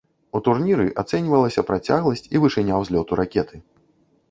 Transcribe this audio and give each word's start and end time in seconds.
У 0.37 0.39
турніры 0.45 0.85
ацэньвалася 1.01 1.65
працягласць 1.69 2.27
і 2.33 2.43
вышыня 2.47 2.81
ўзлёту 2.83 3.21
ракеты. 3.23 3.65